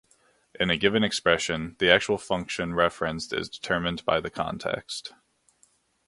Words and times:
In 0.59 0.71
a 0.71 0.77
given 0.77 1.03
expression, 1.03 1.75
the 1.77 1.91
actual 1.91 2.17
function 2.17 2.73
referenced 2.73 3.33
is 3.33 3.47
determined 3.47 4.03
by 4.03 4.19
the 4.19 4.31
context. 4.31 5.13